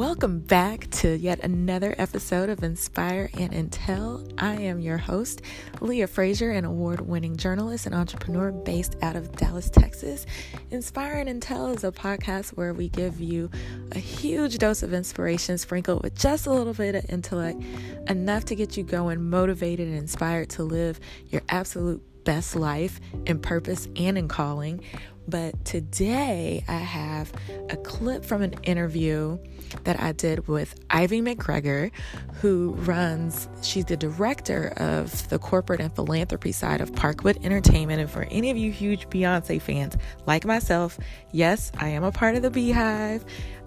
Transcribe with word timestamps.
Welcome 0.00 0.38
back 0.38 0.88
to 0.92 1.14
yet 1.14 1.40
another 1.40 1.94
episode 1.98 2.48
of 2.48 2.64
Inspire 2.64 3.28
and 3.34 3.52
Intel. 3.52 4.32
I 4.38 4.54
am 4.54 4.80
your 4.80 4.96
host, 4.96 5.42
Leah 5.82 6.06
Frazier, 6.06 6.52
an 6.52 6.64
award 6.64 7.02
winning 7.02 7.36
journalist 7.36 7.84
and 7.84 7.94
entrepreneur 7.94 8.50
based 8.50 8.96
out 9.02 9.14
of 9.14 9.30
Dallas, 9.36 9.68
Texas. 9.68 10.24
Inspire 10.70 11.16
and 11.18 11.28
Intel 11.28 11.76
is 11.76 11.84
a 11.84 11.92
podcast 11.92 12.56
where 12.56 12.72
we 12.72 12.88
give 12.88 13.20
you 13.20 13.50
a 13.92 13.98
huge 13.98 14.56
dose 14.56 14.82
of 14.82 14.94
inspiration 14.94 15.58
sprinkled 15.58 16.02
with 16.02 16.14
just 16.14 16.46
a 16.46 16.50
little 16.50 16.72
bit 16.72 16.94
of 16.94 17.04
intellect, 17.10 17.62
enough 18.08 18.46
to 18.46 18.54
get 18.54 18.78
you 18.78 18.84
going, 18.84 19.28
motivated, 19.28 19.86
and 19.86 19.98
inspired 19.98 20.48
to 20.48 20.62
live 20.62 20.98
your 21.26 21.42
absolute 21.50 22.02
best 22.24 22.56
life 22.56 23.00
in 23.26 23.38
purpose 23.38 23.88
and 23.96 24.16
in 24.16 24.28
calling. 24.28 24.82
But 25.28 25.64
today 25.64 26.64
I 26.66 26.74
have 26.74 27.32
a 27.68 27.76
clip 27.76 28.24
from 28.24 28.42
an 28.42 28.54
interview 28.64 29.38
that 29.84 30.00
I 30.00 30.12
did 30.12 30.48
with 30.48 30.74
Ivy 30.90 31.22
McGregor, 31.22 31.92
who 32.40 32.72
runs, 32.78 33.48
she's 33.62 33.84
the 33.84 33.96
director 33.96 34.72
of 34.76 35.28
the 35.28 35.38
corporate 35.38 35.80
and 35.80 35.94
philanthropy 35.94 36.52
side 36.52 36.80
of 36.80 36.92
Parkwood 36.92 37.44
Entertainment. 37.44 38.00
And 38.00 38.10
for 38.10 38.26
any 38.30 38.50
of 38.50 38.56
you 38.56 38.72
huge 38.72 39.08
Beyonce 39.08 39.60
fans 39.60 39.96
like 40.26 40.44
myself, 40.44 40.98
yes, 41.32 41.70
I 41.78 41.88
am 41.88 42.02
a 42.02 42.12
part 42.12 42.34
of 42.34 42.42
the 42.42 42.50
BeyHive. 42.50 43.22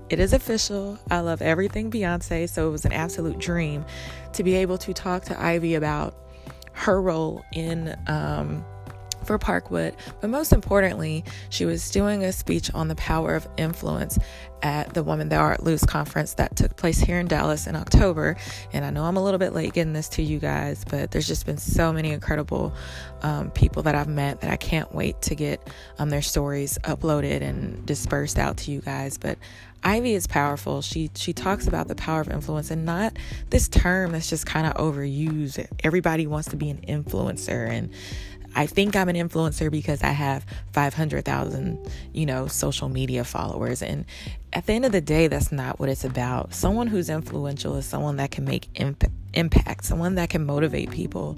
It 0.10 0.20
is 0.20 0.34
official. 0.34 1.00
I 1.10 1.22
love 1.22 1.42
everything 1.42 1.90
Beyonce, 1.90 2.50
so 2.50 2.68
it 2.68 2.72
was 2.72 2.86
an 2.86 2.92
absolute 2.92 3.40
dream 3.40 3.86
to 4.34 4.44
be 4.44 4.56
able 4.56 4.78
to 4.80 4.94
talk 4.94 5.24
to 5.26 5.42
Ivy 5.42 5.76
about 5.76 6.16
her 6.74 7.02
role 7.02 7.44
in 7.54 7.96
um, 8.08 8.66
for 9.26 9.40
Parkwood, 9.40 9.96
but 10.22 10.30
most 10.30 10.54
importantly, 10.54 11.24
she 11.50 11.66
was 11.66 11.90
doing 11.92 12.24
a 12.24 12.32
speech 12.32 12.74
on 12.74 12.88
the 12.88 12.96
power 12.96 13.36
of 13.36 13.48
influence 13.58 14.18
at 14.64 14.94
the 14.94 15.04
Woman 15.04 15.30
Thou 15.30 15.42
Art 15.42 15.64
Loosed 15.64 15.88
conference 15.88 16.36
that 16.36 16.56
took 16.56 16.78
place 16.78 17.00
here 17.00 17.20
in 17.20 17.28
Dallas 17.28 17.68
in 17.68 17.76
October. 17.76 18.38
And 18.72 18.86
I 18.86 18.90
know 18.90 19.04
I'm 19.04 19.18
a 19.18 19.24
little 19.24 19.38
bit 19.38 19.54
late 19.54 19.74
getting 19.74 19.94
this 19.94 20.08
to 20.10 20.24
you 20.24 20.40
guys, 20.40 20.86
but 20.90 21.12
there's 21.12 21.28
just 21.28 21.46
been 21.46 21.58
so 21.58 21.92
many 21.92 22.12
incredible 22.12 22.74
um, 23.22 23.52
people 23.52 23.84
that 23.84 23.94
I've 23.94 24.08
met 24.08 24.42
that 24.42 24.50
I 24.50 24.56
can't 24.56 24.94
wait 24.96 25.22
to 25.24 25.36
get 25.36 25.70
um, 26.00 26.10
their 26.10 26.22
stories 26.22 26.78
uploaded 26.84 27.42
and 27.42 27.86
dispersed 27.86 28.40
out 28.40 28.58
to 28.58 28.72
you 28.72 28.80
guys. 28.80 29.18
But 29.18 29.38
Ivy 29.84 30.14
is 30.14 30.28
powerful. 30.28 30.82
She 30.82 31.12
she 31.14 31.34
talks 31.34 31.68
about 31.68 31.90
the 31.90 31.96
power 31.96 32.22
of 32.22 32.30
influence 32.30 32.72
and 32.72 32.86
not 32.86 33.18
this 33.50 33.68
term 33.68 34.14
that's 34.14 34.30
just 34.30 34.46
kind 34.46 34.66
of 34.66 34.74
overused. 34.76 35.66
Everybody 35.84 36.26
wants 36.26 36.50
to 36.50 36.56
be 36.56 36.70
an 36.70 36.80
influencer 36.88 37.68
and 37.70 37.90
I 38.56 38.66
think 38.66 38.96
I'm 38.96 39.10
an 39.10 39.16
influencer 39.16 39.72
because 39.72 40.04
I 40.04 40.10
have 40.10 40.46
500,000, 40.74 41.92
you 42.14 42.26
know, 42.26 42.48
social 42.48 42.90
media 42.90 43.24
followers. 43.24 43.82
And 43.82 44.06
at 44.52 44.66
the 44.66 44.74
end 44.74 44.86
of 44.86 44.92
the 44.92 45.02
day, 45.02 45.28
that's 45.28 45.52
not 45.52 45.80
what 45.80 45.90
it's 45.90 46.04
about. 46.04 46.54
Someone 46.54 46.88
who's 46.88 47.10
influential 47.10 47.76
is 47.78 47.86
someone 47.86 48.18
that 48.18 48.32
can 48.32 48.46
make 48.46 48.68
imp- 48.76 49.12
impact, 49.34 49.86
someone 49.86 50.16
that 50.16 50.30
can 50.30 50.46
motivate 50.46 50.92
people 50.92 51.38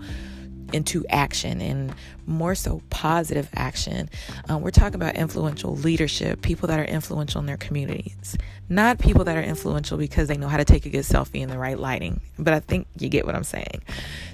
into 0.74 1.06
action 1.10 1.62
and 1.62 1.94
more 2.26 2.56
so 2.56 2.82
positive 2.90 3.48
action. 3.56 4.10
Um, 4.50 4.62
we're 4.62 4.72
talking 4.72 4.96
about 4.96 5.16
influential 5.16 5.76
leadership, 5.76 6.42
people 6.42 6.68
that 6.68 6.80
are 6.80 6.86
influential 6.86 7.40
in 7.40 7.46
their 7.46 7.58
communities, 7.58 8.38
not 8.68 9.00
people 9.00 9.24
that 9.26 9.38
are 9.38 9.44
influential 9.44 9.98
because 9.98 10.28
they 10.28 10.38
know 10.38 10.48
how 10.48 10.58
to 10.58 10.66
take 10.66 10.86
a 10.86 10.90
good 10.90 11.06
selfie 11.06 11.42
in 11.42 11.50
the 11.50 11.58
right 11.58 11.78
lighting. 11.78 12.20
But 12.38 12.54
I 12.54 12.60
think 12.60 12.88
you 12.98 13.10
get 13.10 13.26
what 13.26 13.36
I'm 13.36 13.44
saying. 13.44 13.84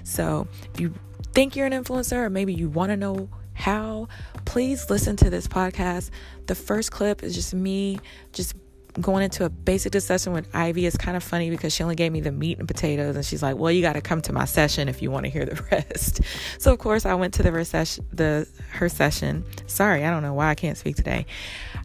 So 0.03 0.47
if 0.73 0.79
you 0.79 0.93
think 1.33 1.55
you're 1.55 1.65
an 1.65 1.73
influencer 1.73 2.17
or 2.17 2.29
maybe 2.29 2.53
you 2.53 2.69
want 2.69 2.91
to 2.91 2.97
know 2.97 3.29
how, 3.53 4.07
please 4.45 4.89
listen 4.89 5.15
to 5.17 5.29
this 5.29 5.47
podcast. 5.47 6.09
The 6.47 6.55
first 6.55 6.91
clip 6.91 7.23
is 7.23 7.35
just 7.35 7.53
me 7.53 7.99
just 8.33 8.55
going 8.99 9.23
into 9.23 9.45
a 9.45 9.49
basic 9.49 9.91
discussion 9.91 10.33
with 10.33 10.53
Ivy 10.53 10.85
is 10.85 10.97
kind 10.97 11.15
of 11.15 11.23
funny 11.23 11.49
because 11.49 11.73
she 11.73 11.83
only 11.83 11.95
gave 11.95 12.11
me 12.11 12.19
the 12.19 12.31
meat 12.31 12.59
and 12.59 12.67
potatoes 12.67 13.15
and 13.15 13.25
she's 13.25 13.41
like, 13.41 13.55
"Well, 13.55 13.71
you 13.71 13.81
got 13.81 13.93
to 13.93 14.01
come 14.01 14.21
to 14.23 14.33
my 14.33 14.45
session 14.45 14.89
if 14.89 15.01
you 15.01 15.11
want 15.11 15.25
to 15.25 15.31
hear 15.31 15.45
the 15.45 15.61
rest." 15.71 16.21
So 16.57 16.73
of 16.73 16.79
course, 16.79 17.05
I 17.05 17.13
went 17.13 17.33
to 17.35 17.43
the 17.43 17.51
recession 17.51 18.05
the 18.11 18.47
her 18.71 18.89
session. 18.89 19.45
Sorry, 19.67 20.03
I 20.03 20.09
don't 20.09 20.23
know 20.23 20.33
why 20.33 20.49
I 20.49 20.55
can't 20.55 20.77
speak 20.77 20.95
today. 20.95 21.25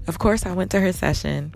Of 0.06 0.19
course, 0.19 0.47
I 0.47 0.53
went 0.53 0.73
to 0.73 0.81
her 0.81 0.93
session. 0.93 1.55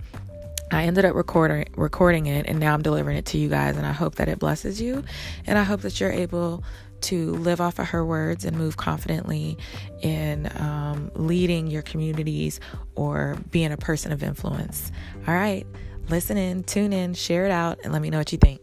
I 0.73 0.84
ended 0.84 1.05
up 1.05 1.17
recording 1.17 1.67
recording 1.77 2.27
it 2.27 2.47
and 2.47 2.61
now 2.61 2.75
I'm 2.75 2.83
delivering 2.83 3.17
it 3.17 3.27
to 3.27 3.39
you 3.39 3.49
guys 3.49 3.77
and 3.77 3.84
I 3.84 3.93
hope 3.93 4.17
that 4.17 4.29
it 4.29 4.39
blesses 4.39 4.81
you 4.81 5.03
and 5.45 5.59
I 5.59 5.65
hope 5.65 5.81
that 5.81 5.99
you're 5.99 6.12
able 6.12 6.62
to 7.03 7.33
live 7.33 7.61
off 7.61 7.78
of 7.78 7.88
her 7.88 8.05
words 8.05 8.44
and 8.44 8.56
move 8.56 8.77
confidently 8.77 9.56
in 10.03 10.50
um, 10.56 11.11
leading 11.15 11.66
your 11.66 11.83
communities 11.83 12.61
or 12.94 13.37
being 13.50 13.72
a 13.72 13.77
person 13.77 14.12
of 14.12 14.22
influence. 14.22 14.93
All 15.27 15.34
right, 15.34 15.66
listen 16.09 16.37
in, 16.37 16.65
tune 16.65 16.93
in, 16.93 17.15
share 17.15 17.44
it 17.47 17.50
out, 17.50 17.78
and 17.84 17.93
let 17.93 18.03
me 18.03 18.11
know 18.11 18.19
what 18.19 18.33
you 18.33 18.38
think. 18.38 18.61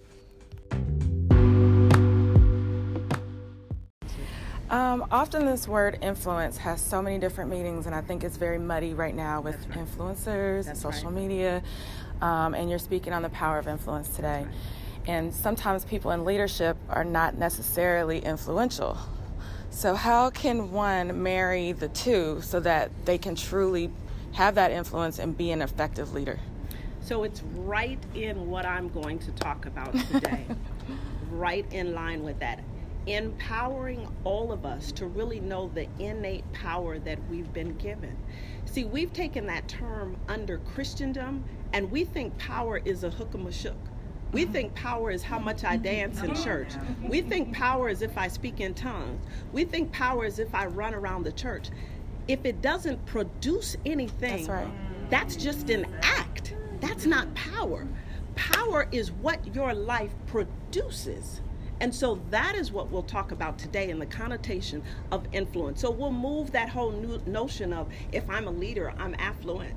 Um, 4.69 5.07
often, 5.11 5.45
this 5.45 5.65
word 5.67 5.97
influence 6.01 6.57
has 6.57 6.81
so 6.81 7.01
many 7.01 7.19
different 7.19 7.49
meanings, 7.49 7.85
and 7.85 7.95
I 7.95 8.01
think 8.01 8.23
it's 8.23 8.35
very 8.35 8.59
muddy 8.59 8.93
right 8.93 9.15
now 9.15 9.39
with 9.39 9.55
right. 9.69 9.79
influencers 9.79 10.65
That's 10.65 10.67
and 10.67 10.77
social 10.77 11.09
right. 11.09 11.21
media. 11.21 11.63
Um, 12.21 12.53
and 12.53 12.69
you're 12.69 12.79
speaking 12.79 13.13
on 13.13 13.21
the 13.21 13.29
power 13.29 13.59
of 13.59 13.67
influence 13.67 14.09
today. 14.09 14.45
Right. 14.45 14.55
And 15.07 15.33
sometimes 15.33 15.85
people 15.85 16.11
in 16.11 16.25
leadership 16.25 16.75
are 16.89 17.05
not 17.05 17.37
necessarily 17.37 18.19
influential. 18.19 18.97
So, 19.69 19.95
how 19.95 20.29
can 20.29 20.71
one 20.71 21.23
marry 21.23 21.71
the 21.71 21.87
two 21.87 22.41
so 22.41 22.59
that 22.59 22.91
they 23.05 23.17
can 23.17 23.35
truly 23.35 23.89
have 24.33 24.55
that 24.55 24.71
influence 24.71 25.17
and 25.17 25.37
be 25.37 25.51
an 25.51 25.61
effective 25.61 26.13
leader? 26.13 26.39
So, 26.99 27.23
it's 27.23 27.41
right 27.55 27.99
in 28.15 28.49
what 28.49 28.65
I'm 28.65 28.89
going 28.89 29.19
to 29.19 29.31
talk 29.31 29.65
about 29.65 29.93
today, 30.11 30.45
right 31.31 31.65
in 31.71 31.93
line 31.93 32.23
with 32.23 32.39
that. 32.39 32.59
Empowering 33.05 34.09
all 34.25 34.51
of 34.51 34.65
us 34.65 34.91
to 34.93 35.05
really 35.05 35.39
know 35.39 35.71
the 35.73 35.87
innate 35.99 36.51
power 36.51 36.99
that 36.99 37.17
we've 37.29 37.51
been 37.53 37.77
given. 37.77 38.17
See, 38.65 38.83
we've 38.83 39.13
taken 39.13 39.45
that 39.47 39.69
term 39.69 40.17
under 40.27 40.57
Christendom 40.57 41.45
and 41.71 41.89
we 41.89 42.03
think 42.03 42.37
power 42.37 42.81
is 42.83 43.05
a 43.05 43.09
hook 43.09 43.29
'em 43.33 43.47
a 43.47 43.51
shook 43.51 43.77
we 44.33 44.45
think 44.45 44.75
power 44.75 45.09
is 45.09 45.23
how 45.23 45.39
much 45.39 45.63
I 45.63 45.77
dance 45.77 46.21
in 46.21 46.35
church. 46.35 46.73
We 47.01 47.21
think 47.21 47.53
power 47.53 47.89
is 47.89 48.01
if 48.01 48.17
I 48.17 48.27
speak 48.27 48.59
in 48.59 48.73
tongues. 48.73 49.25
We 49.53 49.63
think 49.63 49.91
power 49.91 50.25
is 50.25 50.39
if 50.39 50.53
I 50.53 50.65
run 50.65 50.93
around 50.93 51.23
the 51.23 51.31
church. 51.31 51.69
If 52.27 52.45
it 52.45 52.61
doesn't 52.61 53.05
produce 53.05 53.77
anything, 53.85 54.45
that's, 54.45 54.49
right. 54.49 55.09
that's 55.09 55.35
just 55.37 55.69
an 55.69 55.87
act. 56.01 56.55
That's 56.81 57.05
not 57.05 57.33
power. 57.35 57.87
Power 58.35 58.87
is 58.91 59.11
what 59.11 59.55
your 59.55 59.73
life 59.73 60.13
produces. 60.25 61.41
And 61.79 61.93
so 61.93 62.19
that 62.31 62.55
is 62.55 62.71
what 62.71 62.91
we'll 62.91 63.03
talk 63.03 63.31
about 63.31 63.57
today 63.57 63.89
in 63.91 63.99
the 63.99 64.05
connotation 64.05 64.83
of 65.11 65.25
influence. 65.31 65.79
So 65.79 65.89
we'll 65.89 66.11
move 66.11 66.51
that 66.51 66.69
whole 66.69 66.91
new 66.91 67.21
notion 67.27 67.71
of 67.71 67.87
if 68.11 68.29
I'm 68.29 68.47
a 68.47 68.51
leader, 68.51 68.93
I'm 68.97 69.15
affluent. 69.19 69.75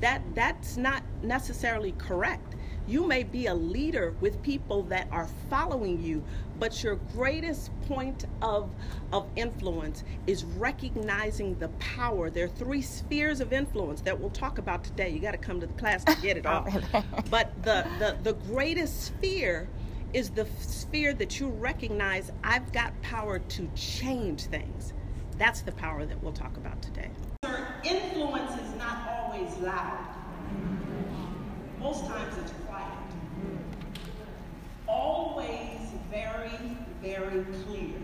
That 0.00 0.22
that's 0.34 0.78
not 0.78 1.02
necessarily 1.22 1.92
correct 1.98 2.54
you 2.90 3.06
may 3.06 3.22
be 3.22 3.46
a 3.46 3.54
leader 3.54 4.14
with 4.20 4.42
people 4.42 4.82
that 4.82 5.06
are 5.12 5.28
following 5.48 6.02
you, 6.02 6.24
but 6.58 6.82
your 6.82 6.96
greatest 7.14 7.70
point 7.86 8.24
of, 8.42 8.68
of 9.12 9.28
influence 9.36 10.02
is 10.26 10.42
recognizing 10.42 11.56
the 11.60 11.68
power. 11.78 12.30
There 12.30 12.46
are 12.46 12.48
three 12.48 12.82
spheres 12.82 13.40
of 13.40 13.52
influence 13.52 14.00
that 14.00 14.18
we'll 14.18 14.30
talk 14.30 14.58
about 14.58 14.82
today. 14.82 15.08
You 15.08 15.20
got 15.20 15.30
to 15.30 15.38
come 15.38 15.60
to 15.60 15.68
the 15.68 15.72
class 15.74 16.02
to 16.04 16.16
get 16.20 16.36
it 16.36 16.46
all. 16.46 16.66
but 17.30 17.52
the, 17.62 17.86
the, 18.00 18.16
the 18.24 18.32
greatest 18.48 19.02
sphere 19.02 19.68
is 20.12 20.30
the 20.30 20.46
sphere 20.58 21.14
that 21.14 21.38
you 21.38 21.48
recognize 21.48 22.32
I've 22.42 22.72
got 22.72 23.00
power 23.02 23.38
to 23.38 23.70
change 23.76 24.46
things. 24.46 24.94
That's 25.38 25.62
the 25.62 25.72
power 25.72 26.04
that 26.04 26.20
we'll 26.22 26.32
talk 26.32 26.56
about 26.56 26.82
today. 26.82 27.10
Influence 27.84 28.60
is 28.60 28.74
not 28.76 29.08
always 29.08 29.56
loud. 29.58 30.06
Most 31.78 32.04
times 32.06 32.36
it's 32.42 32.52
always 34.90 35.78
very, 36.10 36.76
very 37.02 37.44
clear. 37.64 37.94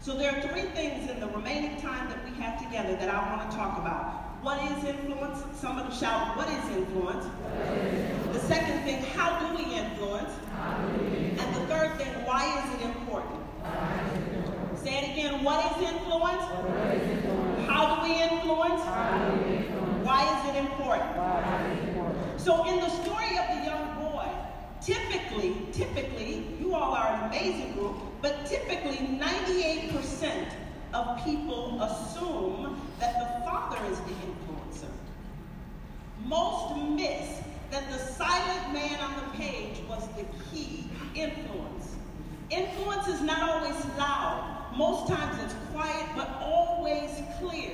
So 0.00 0.16
there 0.16 0.30
are 0.36 0.40
three 0.42 0.68
things 0.74 1.10
in 1.10 1.18
the 1.18 1.26
remaining 1.28 1.80
time 1.80 2.08
that 2.08 2.24
we 2.24 2.30
have 2.40 2.62
together 2.62 2.94
that 2.96 3.08
I 3.08 3.34
want 3.34 3.50
to 3.50 3.56
talk 3.56 3.78
about. 3.78 4.22
What 4.42 4.62
is 4.70 4.84
influence? 4.84 5.42
Somebody 5.58 5.94
shout, 5.94 6.36
what 6.36 6.48
is 6.48 6.76
influence? 6.76 7.26
The 8.32 8.40
second 8.40 8.84
thing, 8.84 9.02
how 9.16 9.40
do 9.40 9.56
we 9.56 9.64
influence? 9.74 10.30
And 11.40 11.54
the 11.56 11.66
third 11.66 11.96
thing, 11.96 12.12
why 12.24 12.62
is 12.62 12.80
it 12.80 12.86
important? 12.86 13.40
Say 14.84 14.98
it 14.98 15.12
again, 15.12 15.42
what 15.42 15.64
is 15.72 15.88
influence? 15.88 16.44
How 17.66 17.96
do 17.96 18.02
we 18.02 18.22
influence? 18.22 18.82
Why 20.04 20.22
is 20.30 20.54
it 20.54 20.58
important? 20.60 21.10
So 22.38 22.66
in 22.68 22.76
the 22.76 22.90
story 22.90 23.33
Typically, 24.84 25.56
typically, 25.72 26.44
you 26.60 26.74
all 26.74 26.92
are 26.92 27.14
an 27.14 27.28
amazing 27.30 27.72
group, 27.72 27.96
but 28.20 28.44
typically 28.44 28.98
98% 28.98 30.46
of 30.92 31.24
people 31.24 31.80
assume 31.80 32.78
that 33.00 33.14
the 33.18 33.44
father 33.46 33.82
is 33.90 33.98
the 34.00 34.12
influencer. 34.12 34.92
Most 36.26 36.76
miss 36.76 37.40
that 37.70 37.90
the 37.90 37.98
silent 37.98 38.74
man 38.74 39.00
on 39.00 39.14
the 39.16 39.38
page 39.38 39.80
was 39.88 40.06
the 40.18 40.26
key 40.50 40.90
influence. 41.14 41.96
Influence 42.50 43.08
is 43.08 43.22
not 43.22 43.40
always 43.42 43.84
loud. 43.96 44.66
Most 44.76 45.08
times 45.08 45.42
it's 45.42 45.54
quiet, 45.72 46.06
but 46.14 46.28
always 46.42 47.10
clear 47.40 47.72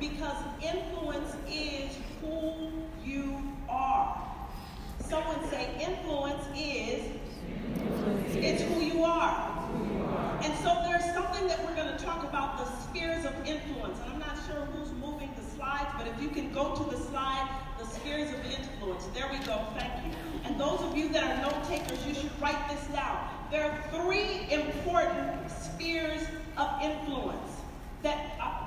because 0.00 0.36
influence 0.60 1.36
is 1.48 1.96
who 2.20 2.70
you 3.04 3.40
are. 3.68 4.20
Someone 5.00 5.48
say 5.50 5.68
influence 5.80 5.99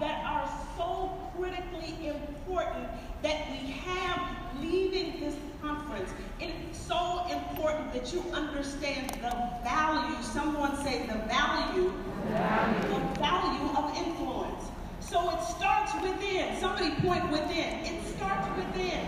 that, 0.04 0.26
are 0.26 0.50
so 0.76 1.18
critically 1.38 2.08
important 2.08 2.88
that 3.22 3.50
we 3.52 3.72
have 3.72 4.20
leaving 4.60 5.20
this 5.20 5.36
conference. 5.62 6.10
It's 6.42 6.78
so 6.78 7.26
important 7.32 7.94
that 7.94 8.14
you 8.14 8.22
understand 8.34 9.12
the 9.22 9.34
value, 9.64 10.22
someone 10.22 10.76
say 10.84 11.08
the 11.08 11.20
value, 11.28 11.94
the 12.28 13.20
value 13.20 13.68
of 13.78 13.98
influence. 13.98 14.66
So 15.00 15.30
it 15.30 15.42
starts 15.44 15.94
within. 16.02 16.60
Somebody 16.60 16.92
point 17.02 17.32
within. 17.32 17.86
It 17.86 18.04
starts 18.16 18.48
within. 18.58 19.00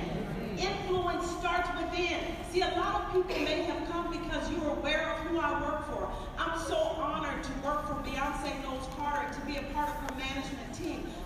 Influence 0.57 1.29
starts 1.39 1.67
within. 1.77 2.19
See, 2.51 2.61
a 2.61 2.71
lot 2.77 3.01
of 3.01 3.13
people 3.13 3.43
may 3.43 3.63
have 3.63 3.89
come 3.89 4.11
because 4.11 4.49
you're 4.49 4.69
aware 4.69 5.09
of 5.11 5.17
who 5.27 5.39
I 5.39 5.51
work 5.61 5.85
for. 5.87 6.09
I'm 6.37 6.57
so 6.67 6.77
honored 6.77 7.43
to 7.43 7.51
work 7.65 7.87
for 7.87 7.95
Beyonce 7.95 8.63
Knowles 8.63 8.87
Carter, 8.95 9.33
to 9.33 9.45
be 9.45 9.57
a 9.57 9.63
part 9.73 9.89
of 9.89 9.95
her 9.95 10.15
management 10.15 10.64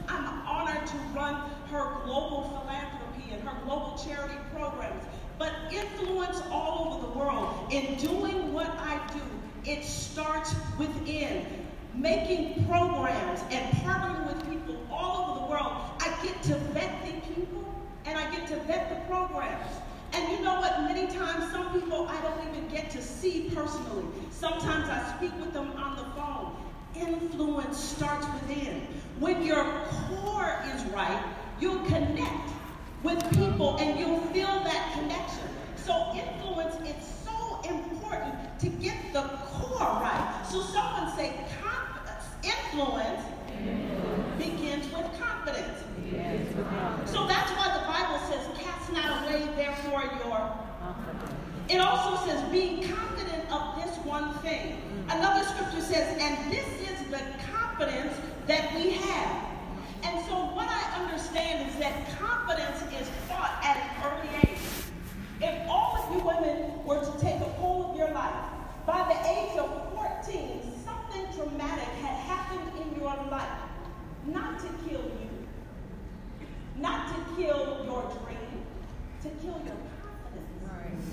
I'm 0.08 0.26
honored 0.48 0.86
to 0.86 0.98
run 1.16 1.36
her 1.72 2.04
global 2.06 2.62
philanthropy 2.62 3.34
and 3.34 3.42
her 3.48 3.58
global 3.66 3.98
charity 3.98 4.36
programs. 4.54 5.04
But 5.40 5.54
influence 5.72 6.42
all 6.52 6.94
over 6.94 7.08
the 7.08 7.20
world 7.20 7.72
in 7.72 7.96
doing 7.96 8.54
what 8.54 8.68
I 8.68 9.00
do, 9.14 9.22
it 9.70 9.84
starts 9.84 10.54
within. 10.78 11.46
Making 11.96 12.66
programs 12.68 13.42
and 13.50 13.66
partnering 13.78 14.28
with 14.28 14.50
people 14.50 14.78
all 14.92 15.32
over 15.32 15.40
the 15.40 15.52
world. 15.52 15.74
I 16.00 16.16
get 16.24 16.42
to 16.44 16.56
vet 16.72 17.06
the 17.06 17.14
people 17.34 17.66
and 18.06 18.18
I 18.18 18.30
get 18.30 18.48
to 18.50 18.56
vet 18.62 18.90
the 18.90 19.12
programs. 19.12 19.66
And 20.14 20.32
you 20.32 20.44
know 20.44 20.60
what? 20.60 20.82
Many 20.84 21.08
times, 21.08 21.52
some 21.52 21.72
people 21.74 22.08
I 22.08 22.22
don't 22.22 22.48
even 22.48 22.68
get 22.70 22.92
to 22.92 23.02
see 23.02 23.52
personally. 23.54 24.06
Sometimes 24.32 24.90
I 24.90 25.16
speak 25.18 25.34
with 25.40 25.54
them 25.54 25.72
on 25.72 25.96
the 25.98 26.04
phone. 26.16 26.56
Influence 26.96 27.78
starts 27.78 28.26
within. 28.34 28.88
When 29.20 29.44
your 29.44 29.64
core 29.90 30.62
is 30.74 30.84
right, 30.86 31.24
you'll 31.60 31.86
connect 31.86 32.50
with 33.04 33.22
people 33.32 33.78
and 33.78 34.00
you'll 34.00 34.22
feel 34.34 34.48
that 34.64 34.94
connection. 34.94 35.48
So, 35.78 36.14
influence 36.14 36.76
is 36.88 36.96
so 37.26 37.62
important 37.62 38.60
to 38.60 38.70
get 38.70 38.96
the 39.14 39.22
core 39.22 39.80
right. 39.80 40.46
So, 40.50 40.62
someone 40.62 41.16
say, 41.16 41.34
influence 42.44 43.24
begins 44.38 44.86
with 44.94 45.06
confidence. 45.20 45.84
So 47.06 47.28
that's 47.28 47.52
why 47.52 47.78
the 47.78 47.86
Bible 47.86 48.20
says, 48.30 48.48
cast 48.58 48.92
not 48.94 49.24
away 49.24 49.46
therefore 49.56 50.04
your 50.24 50.60
it 51.70 51.80
also 51.80 52.26
says, 52.26 52.42
being 52.50 52.82
confident 52.82 53.52
of 53.52 53.76
this 53.76 53.96
one 53.98 54.34
thing. 54.40 54.82
Another 55.08 55.46
scripture 55.46 55.82
says, 55.82 56.18
and 56.20 56.52
this 56.52 56.66
is 56.66 56.79
the 57.20 57.44
confidence 57.52 58.16
that 58.48 58.74
we 58.76 58.92
have. 58.92 59.46
And 60.04 60.26
so 60.26 60.36
what 60.56 60.68
I 60.70 61.02
understand 61.02 61.70
is 61.70 61.76
that 61.80 62.18
confidence 62.18 62.82
is 63.00 63.10
taught 63.28 63.60
at 63.64 63.78
an 63.78 63.90
early 64.06 64.30
age. 64.44 64.60
If 65.42 65.70
all 65.70 65.98
of 65.98 66.16
you 66.16 66.22
women 66.26 66.84
were 66.86 67.00
to 67.00 67.20
take 67.20 67.42
a 67.42 67.52
poll 67.58 67.92
of 67.92 67.98
your 67.98 68.12
life, 68.12 68.46
by 68.86 69.06
the 69.08 69.30
age 69.30 69.58
of 69.58 69.94
14, 69.94 70.62
something 70.84 71.26
traumatic 71.36 71.88
had 72.02 72.18
happened 72.26 72.72
in 72.82 73.00
your 73.00 73.16
life. 73.30 73.60
Not 74.26 74.60
to 74.60 74.68
kill 74.88 75.02
you, 75.02 75.30
not 76.78 77.08
to 77.10 77.36
kill 77.36 77.86
your 77.86 78.04
dream, 78.24 78.66
to 79.24 79.30
kill 79.42 79.62
your 79.66 79.78
confidence. 80.00 81.08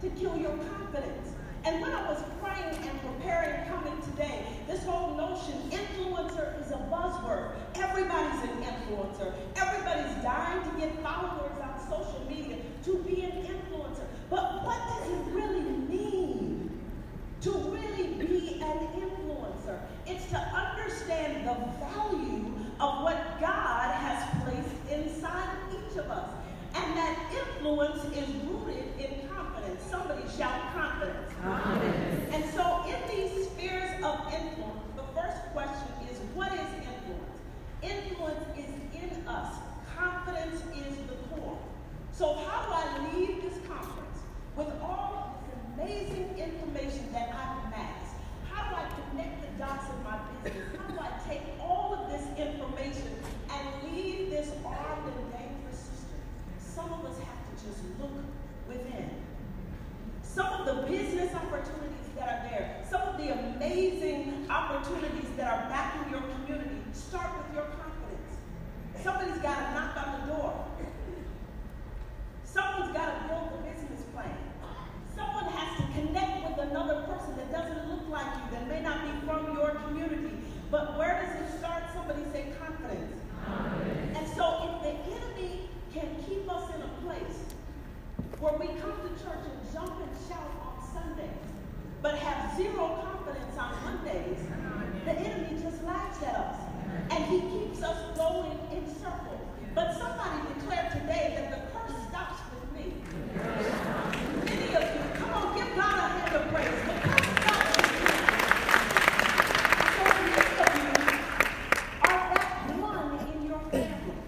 To 0.00 0.10
kill 0.10 0.36
your 0.36 0.56
confidence. 0.56 1.34
And 1.66 1.80
when 1.80 1.92
I 1.92 2.02
was 2.08 2.22
praying 2.42 2.76
and 2.76 3.00
preparing 3.00 3.66
coming 3.68 4.00
today, 4.02 4.44
this 4.68 4.84
whole 4.84 5.16
notion, 5.16 5.54
influencer 5.70 6.60
is 6.60 6.70
a 6.72 6.78
buzzword. 6.92 7.52
Everybody's 7.74 8.42
an 8.42 8.62
influencer. 8.62 9.32
Everybody's 9.56 10.22
dying 10.22 10.62
to 10.62 10.78
get 10.78 11.02
followers 11.02 11.58
on 11.62 11.80
social 11.88 12.24
media 12.28 12.56
to 12.84 12.96
be 13.04 13.22
an 13.22 13.32
influencer. 13.46 14.04
But 14.28 14.64
what 14.64 14.78
does 14.88 15.10
it 15.10 15.34
really 15.34 15.62
mean 15.62 16.70
to 17.40 17.50
really 17.50 18.08
be 18.14 18.60
an 18.62 18.88
influencer? 19.00 19.80
It's 20.06 20.26
to 20.30 20.38
understand 20.38 21.48
the 21.48 21.54
value 21.80 22.52
of 22.78 23.02
what 23.02 23.40
God 23.40 23.94
has 23.94 24.42
placed 24.44 24.92
inside 24.92 25.48
of 25.48 25.74
each 25.74 25.96
of 25.96 26.10
us. 26.10 26.28
And 26.74 26.96
that 26.96 27.32
influence 27.32 28.04
is 28.16 28.28
rooted 28.44 28.84
in 28.98 29.28
confidence. 29.28 29.80
Somebody 29.88 30.22
shout 30.36 30.74
confidence. 30.74 31.32
confidence. 31.40 32.34
And 32.34 32.44
so 32.52 32.84
in 32.88 32.98
these 33.08 33.46
spheres 33.46 34.02
of 34.02 34.20
influence, 34.32 34.90
the 34.96 35.04
first 35.14 35.40
question 35.52 35.88
is 36.10 36.18
what 36.34 36.52
is 36.52 36.58
influence? 36.58 37.34
Influence 38.24 38.58
is 38.58 39.02
in 39.02 39.28
us. 39.28 39.54
Confidence 39.98 40.60
is 40.76 40.96
the 41.08 41.14
core. 41.28 41.58
So 42.12 42.34
how 42.34 42.64
do 42.64 42.72
I 42.72 43.12
leave 43.12 43.42
this 43.42 43.58
conference 43.68 44.18
with 44.56 44.68
all 44.80 45.12
of 45.14 45.44
this 45.44 45.58
amazing 45.74 46.38
information 46.38 47.12
that 47.12 47.34
I've 47.34 47.66
amassed? 47.66 48.14
How 48.50 48.70
do 48.70 48.76
I 48.76 49.10
connect 49.10 49.42
the 49.42 49.58
dots 49.58 49.84
in 49.92 50.02
my 50.04 50.18
business? 50.42 50.68
How 50.78 50.86
do 50.94 50.98
I 51.00 51.10
take 51.28 51.42
all 51.60 51.94
of 51.94 52.10
this 52.10 52.24
information 52.38 53.10
and 53.50 53.92
leave 53.92 54.30
this 54.30 54.48
armed 54.64 55.06
and 55.06 55.32
dangerous 55.32 55.80
system? 55.80 56.20
Some 56.58 56.92
of 56.92 57.04
us 57.04 57.18
have 57.18 57.40
to 57.44 57.66
just 57.66 57.82
look 58.00 58.24
within. 58.68 59.10
Some 60.22 60.46
of 60.46 60.66
the 60.66 60.90
business 60.90 61.34
opportunities 61.34 62.08
that 62.16 62.28
are 62.28 62.48
there, 62.48 62.84
some 62.88 63.02
of 63.02 63.18
the 63.18 63.32
amazing 63.32 64.46
opportunities 64.48 65.28
that 65.36 65.46
are 65.46 65.68
back 65.68 66.06
in 66.06 66.12
your 66.12 66.22
community, 66.22 66.80
start 66.92 67.30
with 67.38 67.54
your 67.54 67.64
confidence. 67.64 67.84
Somebody's 69.02 69.33
got 69.44 69.60
to 69.60 69.74
knock 69.76 69.92
on 70.00 70.08
the 70.20 70.32
door. 70.32 70.64
Someone's 72.44 72.96
got 72.96 73.12
to 73.12 73.28
build 73.28 73.52
the 73.52 73.60
business 73.68 74.00
plan. 74.14 74.32
Someone 75.14 75.52
has 75.52 75.76
to 75.76 75.84
connect 75.92 76.48
with 76.48 76.70
another 76.70 77.02
person 77.02 77.36
that 77.36 77.52
doesn't 77.52 77.90
look 77.92 78.08
like 78.08 78.24
you, 78.24 78.56
that 78.56 78.66
may 78.68 78.80
not 78.80 79.04
be 79.04 79.12
from 79.26 79.52
your 79.54 79.76
community. 79.84 80.40
But 80.70 80.96
where 80.96 81.20
does 81.20 81.44
it 81.44 81.58
start? 81.58 81.82
Somebody 81.92 82.24
say 82.32 82.54
confidence. 82.58 83.20
confidence. 83.44 84.16
And 84.16 84.26
so 84.34 84.64
if 84.64 84.82
the 84.82 84.94
enemy 85.12 85.68
can 85.92 86.08
keep 86.24 86.50
us 86.50 86.64
in 86.74 86.80
a 86.80 86.92
place 87.04 87.44
where 88.40 88.54
we 88.56 88.68
come 88.80 88.96
to 88.96 89.12
church 89.22 89.44
and 89.44 89.60
jump 89.74 89.92
and 90.00 90.12
shout 90.26 90.50
on 90.64 90.80
Sundays, 90.88 91.44
but 92.00 92.16
have 92.16 92.56
zero 92.56 93.04
confidence 93.04 93.58
on 93.58 93.76
Mondays, 93.84 94.40
the 95.04 95.12
enemy 95.12 95.60
just 95.60 95.84
laughs 95.84 96.22
at 96.22 96.34
us. 96.34 96.56
And 97.10 97.24
he 97.26 97.40
keeps 97.40 97.82
us 97.82 98.16
going 98.16 98.58
in 98.72 98.86
circles. 99.00 99.34
But 99.74 99.92
somebody 99.98 100.54
declared 100.54 100.92
today 100.92 101.34
that 101.34 101.50
the 101.50 101.58
curse 101.72 101.98
stops 102.08 102.38
with 102.54 102.70
me. 102.78 102.94
Many 104.44 104.74
of 104.76 104.82
you, 104.94 105.02
come 105.18 105.32
on, 105.34 105.56
give 105.56 105.74
God 105.74 105.98
a 105.98 106.08
hand 106.14 106.36
of 106.36 106.42
praise. 106.54 106.80
The 106.86 106.94
curse 107.02 107.28
stops 107.42 107.76
with 107.76 107.90
me. 107.90 108.06
So 109.90 110.02
many 110.14 110.30
of 110.30 110.48
you 110.78 110.94
are 112.02 112.22
that 112.34 112.78
one 112.78 113.18
in 113.34 113.46
your 113.48 113.58
family. 113.72 114.18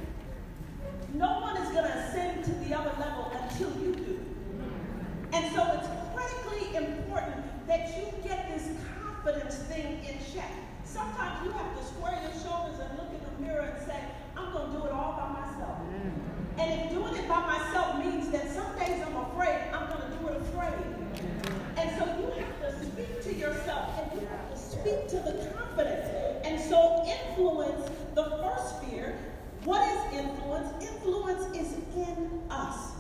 No 1.15 1.41
one 1.41 1.57
is 1.59 1.69
going 1.71 1.85
to 1.85 1.97
ascend 1.97 2.45
to 2.47 2.51
the 2.69 2.75
other 2.77 2.93
level 2.99 3.31
until 3.41 3.71
you 3.81 3.95
do. 3.95 4.19
And 5.33 5.55
so 5.55 5.63
it's 5.79 5.89
critically 6.13 6.77
important 6.77 7.67
that 7.69 7.97
you 7.97 8.05
get 8.29 8.49
this 8.53 8.69
confidence 9.01 9.55
thing 9.71 10.05
in 10.05 10.19
check. 10.35 10.51
Sometimes 10.85 11.45
you 11.45 11.53
have 11.53 11.77
to 11.79 11.85
square 11.85 12.19
your 12.23 12.33
shoulders 12.43 12.81
and 12.81 12.99
look 12.99 13.11
in 13.13 13.21
the 13.23 13.47
mirror 13.47 13.63
and 13.63 13.87
say, 13.87 14.01
I'm 14.37 14.53
going 14.53 14.73
to 14.73 14.79
do 14.79 14.85
it 14.87 14.93
all 14.93 15.13
by 15.13 15.29
myself. 15.41 15.79
And 16.59 16.81
if 16.81 16.91
doing 16.91 17.15
it 17.17 17.29
by 17.29 17.41
myself 17.41 17.99
means 17.99 18.31
that 18.31 18.49
some 18.51 18.79
days 18.79 19.03
I'm 19.05 19.17
afraid, 19.17 19.59
I'm 19.73 19.89
going 19.91 20.01
to 20.01 20.19
do 20.19 20.29
it 20.29 20.37
afraid. 20.43 20.73
And 21.77 21.91
so 21.99 22.05
you 22.19 22.31
have 22.41 22.61
to 22.63 22.85
speak 22.87 23.23
to 23.25 23.35
yourself 23.35 23.91
and 24.01 24.21
you 24.21 24.27
have 24.29 24.51
to 24.51 24.57
speak 24.59 25.09
to 25.09 25.17
the 25.17 25.51
confidence. 25.55 26.09
And 26.45 26.61
so 26.61 27.05
influence, 27.05 27.91
the 28.15 28.25
first 28.43 28.83
sphere, 28.83 29.19
what 29.65 29.83
is 29.83 30.21
influence? 30.21 30.69
Influence 30.83 31.45
is 31.57 31.75
in 31.95 32.43
us. 32.51 32.93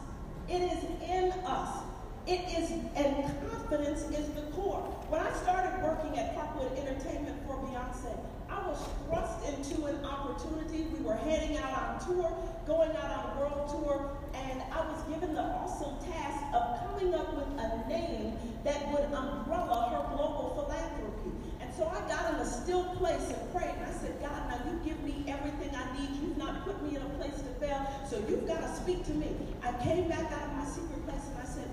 It 0.48 0.60
is 0.60 0.84
in 1.08 1.32
us. 1.46 1.78
It 2.26 2.35
is, 2.54 2.70
and 2.94 3.26
confidence 3.50 4.02
is 4.14 4.28
the 4.34 4.46
core. 4.54 4.82
When 5.10 5.20
I 5.20 5.32
started 5.42 5.82
working 5.82 6.18
at 6.18 6.36
Parkwood 6.36 6.70
Entertainment 6.78 7.38
for 7.46 7.58
Beyonce, 7.66 8.14
I 8.50 8.62
was 8.68 8.78
thrust 9.06 9.42
into 9.50 9.86
an 9.86 10.04
opportunity. 10.04 10.86
We 10.94 11.02
were 11.02 11.16
heading 11.16 11.58
out 11.58 11.74
on 11.74 12.06
tour, 12.06 12.30
going 12.66 12.90
out 12.94 13.10
on 13.10 13.22
a 13.30 13.40
world 13.40 13.66
tour, 13.70 14.18
and 14.34 14.62
I 14.70 14.86
was 14.86 15.02
given 15.10 15.34
the 15.34 15.42
awesome 15.42 15.98
task 16.06 16.38
of 16.54 16.62
coming 16.86 17.14
up 17.14 17.34
with 17.34 17.50
a 17.58 17.88
name 17.88 18.38
that 18.64 18.86
would 18.92 19.10
umbrella 19.10 19.90
her 19.90 20.04
global 20.14 20.54
philanthropy. 20.54 21.34
And 21.60 21.70
so 21.74 21.86
I 21.90 22.00
got 22.08 22.34
in 22.34 22.40
a 22.40 22.46
still 22.46 22.84
place 22.96 23.26
and 23.30 23.42
prayed, 23.50 23.74
and 23.74 23.86
I 23.86 23.94
said, 23.98 24.14
God, 24.22 24.38
now 24.50 24.60
you 24.70 24.78
give 24.86 25.02
me 25.02 25.26
everything 25.26 25.74
I 25.74 25.86
need. 25.98 26.10
You've 26.22 26.38
not 26.38 26.64
put 26.64 26.82
me 26.82 26.96
in 26.96 27.02
a 27.02 27.10
place 27.18 27.34
to 27.34 27.52
fail, 27.58 27.82
so 28.08 28.22
you've 28.28 28.46
got 28.46 28.62
to 28.62 28.70
speak 28.76 29.04
to 29.06 29.14
me. 29.14 29.34
I 29.62 29.72
came 29.82 30.08
back 30.08 30.30
out 30.30 30.50
of 30.50 30.52
my 30.54 30.66
secret 30.66 31.02
place 31.06 31.26
and 31.30 31.38
I 31.42 31.46
said, 31.46 31.66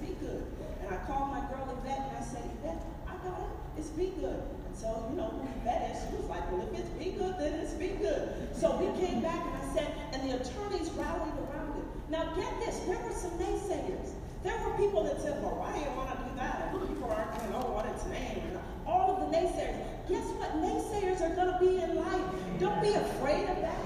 I 0.93 0.97
called 1.09 1.33
my 1.33 1.41
girl 1.49 1.65
Yvette 1.81 2.05
and 2.05 2.17
I 2.17 2.21
said, 2.21 2.45
Yvette, 2.61 2.85
I 3.09 3.17
got 3.25 3.41
it. 3.41 3.81
It's 3.81 3.89
BeyGOOD. 3.97 4.45
And 4.45 4.75
so, 4.77 4.93
you 5.09 5.17
know, 5.17 5.33
who 5.33 5.41
Yvette 5.41 5.89
is, 5.89 6.05
she 6.05 6.13
was 6.21 6.29
like, 6.29 6.45
well, 6.53 6.61
if 6.69 6.77
it's 6.77 6.89
BeyGOOD, 7.01 7.33
then 7.41 7.53
it's 7.65 7.73
BeyGOOD. 7.73 8.53
So 8.53 8.77
we 8.77 8.93
came 9.01 9.25
back 9.25 9.41
and 9.41 9.57
I 9.57 9.65
said, 9.73 9.89
and 10.13 10.21
the 10.21 10.37
attorneys 10.37 10.93
rallied 10.93 11.33
around 11.49 11.81
it. 11.81 11.85
Now 12.13 12.29
get 12.37 12.53
this, 12.61 12.77
there 12.85 13.01
were 13.01 13.17
some 13.17 13.33
naysayers. 13.41 14.13
There 14.45 14.53
were 14.61 14.77
people 14.77 15.03
that 15.05 15.17
said, 15.17 15.41
well, 15.41 15.57
why 15.57 15.73
you 15.81 15.89
want 15.97 16.13
to 16.13 16.17
do 16.29 16.31
that? 16.37 16.69
And 16.69 16.85
people 16.85 17.09
are 17.09 17.25
going, 17.25 17.57
oh, 17.57 17.73
what 17.73 17.89
its 17.89 18.05
name? 18.05 18.45
And 18.53 18.59
all 18.85 19.17
of 19.17 19.25
the 19.25 19.33
naysayers. 19.33 19.81
Guess 20.05 20.29
what 20.37 20.53
naysayers 20.61 21.25
are 21.25 21.33
going 21.33 21.49
to 21.49 21.57
be 21.57 21.81
in 21.81 21.97
life? 21.97 22.27
Don't 22.61 22.81
be 22.85 22.93
afraid 22.93 23.49
of 23.49 23.57
that. 23.65 23.81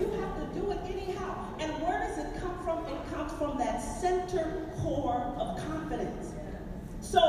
You 0.00 0.10
have 0.18 0.34
to 0.42 0.46
do 0.58 0.72
it 0.74 0.80
anyhow. 0.90 1.54
And 1.60 1.70
where 1.86 2.02
does 2.02 2.18
it 2.18 2.26
come 2.42 2.58
from? 2.64 2.82
It 2.90 2.98
comes 3.14 3.30
from 3.38 3.58
that 3.58 3.78
center 3.78 4.66
core 4.82 5.22
of 5.38 5.56
confidence. 5.68 6.21
So 7.12 7.20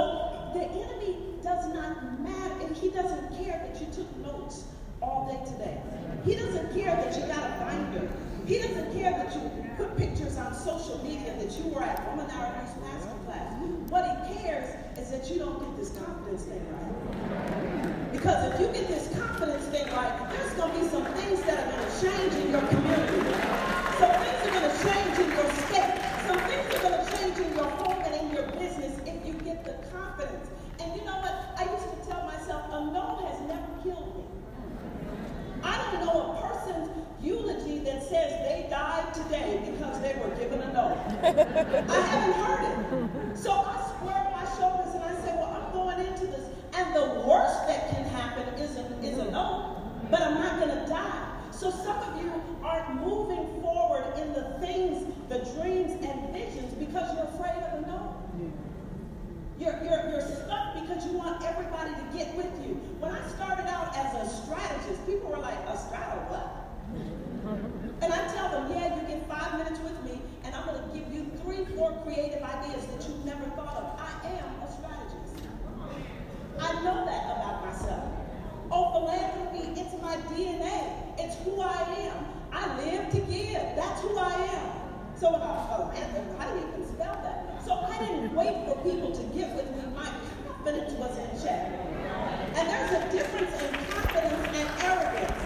the 0.53 0.63
enemy 0.63 1.17
does 1.43 1.67
not 1.75 2.17
matter, 2.23 2.55
and 2.63 2.73
he 2.73 2.87
doesn't 2.89 3.35
care 3.35 3.67
that 3.67 3.81
you 3.81 3.87
took 3.91 4.07
notes 4.23 4.63
all 5.01 5.27
day 5.27 5.43
today. 5.51 5.77
He 6.23 6.35
doesn't 6.35 6.71
care 6.73 6.95
that 6.95 7.13
you 7.19 7.27
got 7.27 7.43
a 7.43 7.65
binder. 7.65 8.07
He 8.47 8.59
doesn't 8.59 8.93
care 8.93 9.11
that 9.11 9.35
you 9.35 9.41
put 9.75 9.97
pictures 9.97 10.37
on 10.37 10.55
social 10.55 11.03
media 11.03 11.35
that 11.35 11.51
you 11.59 11.67
were 11.67 11.83
at 11.83 11.99
Woman 12.07 12.31
Hour 12.31 12.55
News 12.63 12.79
Master 12.79 13.11
Class. 13.25 13.59
What 13.91 14.05
he 14.07 14.39
cares 14.39 14.71
is 14.97 15.11
that 15.11 15.29
you 15.29 15.39
don't 15.39 15.59
get 15.59 15.75
this 15.75 15.91
confidence 15.99 16.43
thing 16.43 16.63
right. 16.71 18.11
Because 18.13 18.53
if 18.53 18.61
you 18.61 18.67
get 18.67 18.87
this 18.87 19.11
confidence 19.19 19.65
thing 19.65 19.85
right, 19.91 20.15
there's 20.31 20.53
going 20.53 20.71
to 20.71 20.79
be 20.79 20.87
some 20.87 21.03
things 21.11 21.41
that 21.43 21.59
are 21.59 21.71
going 21.75 21.83
to 21.83 21.95
change 21.99 22.33
in 22.39 22.51
your 22.55 22.63
community. 22.71 23.19
Some 23.99 24.15
things 24.15 24.39
are 24.47 24.53
going 24.55 24.63
to 24.63 24.75
change 24.79 25.15
in 25.19 25.27
your 25.27 25.49
state. 25.67 25.99
Some 26.23 26.39
things 26.47 26.71
are 26.71 26.81
going 26.87 27.03
to 27.03 27.17
change 27.19 27.37
in 27.37 27.51
your 27.51 27.67
home 27.83 27.99
and 28.07 28.15
in 28.15 28.31
your 28.31 28.47
business 28.55 28.95
if 29.05 29.25
you 29.27 29.33
get 29.43 29.65
the 29.65 29.75
confidence. 29.91 30.47
And 30.79 30.95
you 30.95 31.05
know 31.05 31.17
what? 31.19 31.35
I 31.57 31.63
used 31.71 31.87
to 31.91 32.09
tell 32.09 32.23
myself, 32.23 32.63
a 32.71 32.79
no 32.91 33.23
has 33.27 33.39
never 33.47 33.67
killed 33.83 34.15
me. 34.17 34.23
I 35.63 35.77
don't 35.77 36.05
know 36.05 36.31
a 36.31 36.47
person's 36.47 36.89
eulogy 37.21 37.79
that 37.79 38.03
says 38.03 38.31
they 38.47 38.67
died 38.69 39.13
today 39.13 39.61
because 39.71 40.01
they 40.01 40.15
were 40.19 40.33
given 40.35 40.61
a 40.61 40.73
no. 40.73 40.95
I 41.23 41.99
haven't 42.07 42.35
heard 42.43 42.63
it. 42.63 43.37
So 43.37 43.51
I 43.51 43.79
square 43.95 44.27
my 44.31 44.45
shoulders 44.57 44.93
and 44.95 45.03
I 45.03 45.15
say, 45.23 45.35
well, 45.35 45.51
I'm 45.55 45.71
going 45.73 46.05
into 46.05 46.27
this. 46.27 46.47
And 46.73 46.95
the 46.95 47.23
worst 47.27 47.67
that 47.67 47.89
can 47.91 48.03
happen 48.05 48.47
is 48.55 48.75
a, 48.75 48.85
is 49.03 49.19
a 49.19 49.31
no. 49.31 49.91
But 50.09 50.21
I'm 50.21 50.35
not 50.35 50.59
going 50.59 50.77
to 50.77 50.85
die. 50.87 51.29
So 51.63 51.72
some 51.72 51.96
of 51.96 52.22
you 52.22 52.29
aren't 52.62 53.00
moving 53.00 53.62
forward 53.62 54.03
in 54.20 54.34
the 54.34 54.43
things, 54.60 55.08
the 55.29 55.39
dreams 55.55 55.96
and 56.03 56.34
visions 56.34 56.74
because 56.74 57.15
you're 57.15 57.24
afraid 57.24 57.55
of 57.63 57.79
a 57.79 57.88
no. 57.88 58.20
You're, 59.58 59.79
you're, 59.79 60.12
you're 60.12 60.27
stuck 60.27 60.75
because 60.75 61.05
you 61.05 61.13
want 61.13 61.41
everybody 61.41 61.96
to 61.96 62.17
get 62.17 62.36
with 62.36 62.51
you. 62.67 62.75
When 63.00 63.15
I 63.15 63.25
started 63.29 63.63
out 63.72 63.96
as 63.96 64.12
a 64.12 64.43
strategist, 64.43 65.08
people 65.08 65.32
were 65.32 65.39
like, 65.39 65.55
a 65.72 65.77
strategist 65.77 66.27
what? 66.27 66.67
And 68.01 68.12
I 68.12 68.34
tell 68.36 68.51
them, 68.51 68.70
yeah, 68.70 69.00
you 69.00 69.08
get 69.08 69.25
five 69.29 69.58
minutes 69.58 69.79
with 69.79 69.96
me, 70.03 70.20
and 70.43 70.53
I'm 70.53 70.65
going 70.67 70.84
to 70.84 70.89
give 70.91 71.08
you 71.15 71.32
three, 71.43 71.63
four 71.77 71.96
creative 72.03 72.43
ideas 72.43 72.86
that 72.88 73.08
you've 73.08 73.24
never 73.24 73.46
thought 73.55 73.79
of. 73.79 74.03
I 74.03 74.12
am 74.36 74.51
a 74.60 74.67
strategist. 74.67 75.48
I 76.60 76.74
know 76.84 77.05
that 77.08 77.24
about 77.39 77.63
myself. 77.63 78.03
Oh, 78.70 78.91
philanthropy, 78.91 79.79
it's 79.79 79.96
my 80.01 80.17
DNA. 80.34 81.03
It's 81.20 81.36
who 81.43 81.62
I 81.62 81.84
am. 82.10 82.25
I 82.51 82.77
live 82.84 83.12
to 83.12 83.20
give. 83.20 83.62
That's 83.75 84.01
who 84.01 84.17
I 84.17 84.34
am. 84.34 85.17
So 85.20 85.32
when 85.32 85.41
I 85.41 85.51
was 85.53 85.93
philanthropy, 85.93 86.38
how 86.39 86.51
do 86.51 86.60
you 86.60 86.67
even 86.74 86.88
spell 86.88 87.20
that? 87.22 87.63
So 87.63 87.74
I 87.74 87.98
didn't 88.00 88.34
wait 88.34 88.65
for 88.65 88.75
people 88.84 89.12
to 89.12 89.24
get 89.38 89.55
with 89.55 89.70
me. 89.77 89.84
My 89.96 90.10
confidence 90.48 90.93
was 90.93 91.17
in 91.17 91.29
check. 91.43 91.70
And 92.55 92.67
there's 92.70 92.91
a 92.91 93.12
difference 93.12 93.53
in 93.62 93.74
confidence 93.93 94.58
and 94.58 94.70
arrogance. 94.82 95.43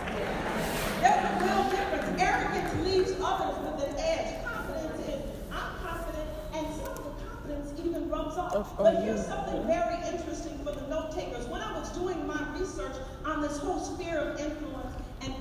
There's 1.02 1.24
a 1.26 1.34
real 1.44 1.64
difference. 1.70 2.22
Arrogance 2.22 2.72
leaves 2.88 3.12
others 3.22 3.58
with 3.60 3.90
an 3.90 3.96
edge. 4.00 4.44
Confidence 4.46 5.00
is, 5.08 5.22
I'm 5.52 5.72
confident, 5.84 6.30
and 6.54 6.68
some 6.76 6.92
of 6.92 7.04
the 7.04 7.26
confidence 7.28 7.74
even 7.86 8.10
rubs 8.10 8.38
off. 8.38 8.54
Of- 8.54 8.78
but 8.78 8.96
on 8.96 9.04
here's 9.04 9.20
you. 9.22 9.28
something 9.28 9.68
very 9.68 9.96
interesting 10.08 10.58
for 10.64 10.72
the 10.72 10.88
note 10.88 11.12
takers. 11.12 11.46
When 11.48 11.62
I 11.62 11.78
was 11.78 11.92
doing 11.92 12.26
my 12.26 12.42
research 12.58 12.96
on 13.26 13.42
this 13.42 13.58
whole 13.58 13.80
sphere 13.80 14.18
of 14.18 14.40
influence 14.40 14.96
and 15.22 15.34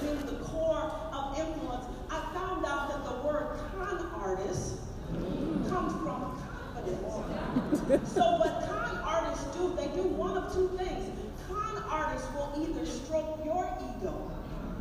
the 0.00 0.38
core 0.44 0.90
of 1.12 1.38
influence, 1.38 1.84
I 2.10 2.20
found 2.32 2.64
out 2.64 2.88
that 2.88 3.04
the 3.04 3.26
word 3.26 3.58
con 3.76 4.10
artist 4.14 4.76
comes 5.68 5.92
from 6.02 6.38
confidence. 6.74 8.12
so 8.14 8.22
what 8.38 8.64
con 8.68 8.96
artists 9.04 9.44
do, 9.56 9.74
they 9.76 9.88
do 9.94 10.08
one 10.08 10.36
of 10.36 10.52
two 10.54 10.68
things. 10.78 11.10
Con 11.48 11.82
artists 11.90 12.28
will 12.34 12.52
either 12.56 12.86
stroke 12.86 13.40
your 13.44 13.68
ego 13.98 14.30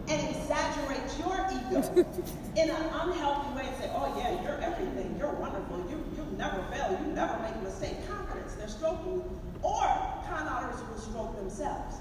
and 0.08 0.36
exaggerate 0.36 1.03
your 1.20 1.36
ego 1.51 1.82
in 2.56 2.70
an 2.70 2.86
unhealthy 3.03 3.56
way 3.56 3.68
and 3.68 3.77
say, 3.77 3.91
oh 3.94 4.13
yeah, 4.18 4.41
you're 4.44 4.60
everything, 4.62 5.15
you're 5.20 5.34
wonderful, 5.34 5.77
you, 5.89 6.03
you 6.15 6.25
never 6.38 6.62
fail, 6.72 6.98
you 7.01 7.13
never 7.13 7.38
make 7.39 7.56
a 7.56 7.63
mistake. 7.63 7.96
Confidence, 8.08 8.56
they're 8.56 8.68
stroking 8.68 9.13
you. 9.13 9.39
Or 9.62 9.84
con 10.27 10.48
artists 10.48 10.84
will 10.88 11.00
stroke 11.00 11.36
themselves. 11.36 11.98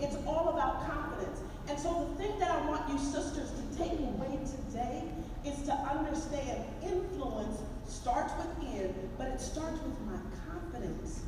It's 0.00 0.16
all 0.26 0.48
about 0.48 0.86
confidence. 0.88 1.40
And 1.70 1.78
so 1.78 2.08
the 2.10 2.22
thing 2.24 2.36
that 2.40 2.50
I 2.50 2.66
want 2.66 2.90
you 2.90 2.98
sisters 2.98 3.52
to 3.52 3.78
take 3.78 3.92
away 3.92 4.38
today 4.44 5.04
is 5.46 5.62
to 5.66 5.72
understand 5.72 6.64
influence 6.82 7.60
starts 7.86 8.32
within, 8.36 8.92
but 9.16 9.28
it 9.28 9.40
starts 9.40 9.80
with 9.82 10.00
my 10.02 10.18
confidence. 10.50 11.22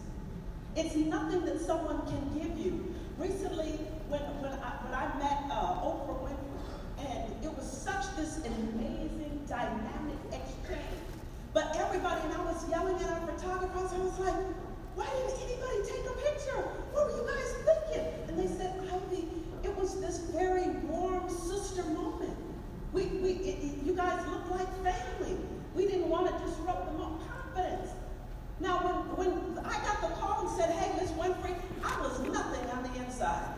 It's 0.75 0.97
nothing 0.97 1.45
that 1.45 1.61
someone 1.61 2.03
can 2.07 2.23
give 2.35 2.59
you. 2.59 2.95
Recently, 3.19 3.79
when, 4.11 4.21
when, 4.43 4.53
I, 4.53 4.71
when 4.83 4.95
I 4.95 5.07
met 5.19 5.39
uh, 5.53 5.79
Oprah 5.87 6.19
Winfrey, 6.27 7.07
and 7.07 7.45
it 7.45 7.55
was 7.57 7.71
such 7.71 8.05
this 8.17 8.39
amazing, 8.39 9.45
dynamic 9.49 10.19
exchange. 10.33 10.99
But 11.55 11.77
everybody, 11.77 12.21
and 12.25 12.33
I 12.35 12.43
was 12.45 12.69
yelling 12.69 12.97
at 12.97 13.11
our 13.11 13.27
photographers, 13.29 13.93
I 13.95 13.99
was 13.99 14.19
like, 14.19 14.35
why 14.97 15.07
didn't 15.07 15.39
anybody 15.39 15.79
take 15.87 16.05
a 16.09 16.17
picture? 16.19 16.61
What 16.91 17.07
were 17.07 17.17
you 17.17 17.27
guys 17.31 17.55
thinking? 17.69 18.07
And 18.29 18.39
they 18.39 18.49
said, 18.49 18.73
Ivy, 18.81 19.29
it 19.63 19.77
was 19.77 20.01
this 20.01 20.19
very 20.33 20.69
warm 20.89 21.29
sister 21.29 21.85
moment. 21.85 22.37
We, 22.93 23.07
we, 23.21 23.31
it, 23.45 23.59
it- 23.65 23.85
you 23.85 23.95
guys 23.95 24.27
look 24.29 24.51
like 24.51 24.69
family. 24.83 25.37
We 25.75 25.87
didn't 25.87 26.09
want 26.09 26.29
to 26.29 26.45
disrupt 26.47 26.87
the 26.93 26.99
mo- 26.99 27.19
confidence. 27.29 27.91
Now, 28.61 28.79
when, 29.17 29.33
when 29.33 29.59
I 29.65 29.73
got 29.85 30.01
the 30.03 30.15
call 30.21 30.47
and 30.47 30.51
said, 30.57 30.71
hey, 30.71 30.93
Miss 31.01 31.11
Winfrey, 31.13 31.57
I 31.85 31.99
was 32.01 32.21
nothing 32.21 32.69
on 32.71 32.83
the 32.85 32.93
inside. 33.05 33.57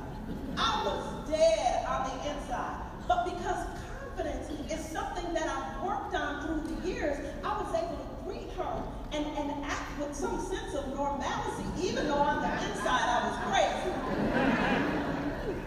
I 0.56 0.82
was 0.86 1.28
dead 1.28 1.84
on 1.86 2.04
the 2.08 2.16
inside. 2.30 2.80
But 3.08 3.24
because 3.24 3.66
confidence 3.90 4.48
is 4.70 4.80
something 4.86 5.34
that 5.34 5.44
I've 5.48 5.82
worked 5.84 6.14
on 6.14 6.40
through 6.46 6.74
the 6.74 6.88
years, 6.88 7.18
I 7.44 7.60
was 7.60 7.68
able 7.74 7.96
to 7.98 8.08
greet 8.24 8.50
her 8.56 8.82
and, 9.12 9.26
and 9.36 9.64
act 9.64 9.98
with 9.98 10.14
some 10.14 10.40
sense 10.40 10.74
of 10.74 10.94
normalcy, 10.94 11.64
even 11.82 12.06
though 12.06 12.22
on 12.22 12.40
the 12.40 12.48
inside 12.70 13.04
I 13.04 13.28
was 13.28 13.36
crazy. 13.50 13.92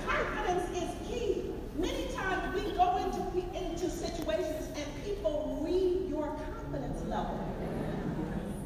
Confidence 0.07 0.65
is 0.73 0.89
key. 1.07 1.43
Many 1.77 2.07
times 2.15 2.55
we 2.55 2.71
go 2.71 2.97
into, 2.97 3.19
pe- 3.35 3.53
into 3.55 3.87
situations 3.89 4.67
and 4.75 4.85
people 5.05 5.59
read 5.61 6.09
your 6.09 6.27
confidence 6.49 7.03
level. 7.07 7.37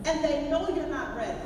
And 0.05 0.24
they 0.24 0.50
know 0.50 0.67
you're 0.70 0.88
not 0.88 1.15
ready. 1.15 1.38